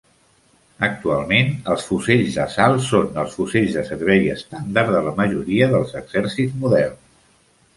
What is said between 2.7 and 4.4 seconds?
són els fusells de servei